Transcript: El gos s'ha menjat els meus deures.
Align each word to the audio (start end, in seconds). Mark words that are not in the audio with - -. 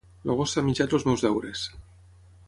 El 0.27 0.31
gos 0.37 0.53
s'ha 0.55 0.63
menjat 0.69 0.95
els 0.99 1.05
meus 1.09 1.25
deures. 1.25 1.67